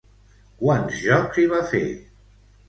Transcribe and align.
Quants 0.61 0.95
jocs 1.01 1.37
hi 1.43 1.47
va 1.53 1.61
fer? 1.75 1.83